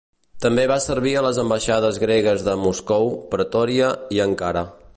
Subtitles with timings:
[0.43, 4.65] També va servir a les ambaixades gregues de Moscou, Pretòria i Ankara.